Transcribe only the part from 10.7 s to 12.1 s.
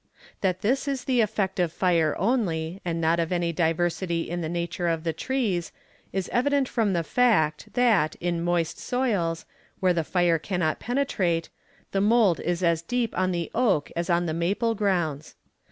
penetrate, the